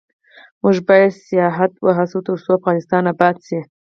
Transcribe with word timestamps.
موږ 0.61 0.77
باید 0.87 1.11
سیاحت 1.27 1.71
هڅوو، 1.97 2.25
ترڅو 2.27 2.49
افغانستان 2.59 3.03
اباد 3.13 3.35
شي. 3.47 3.59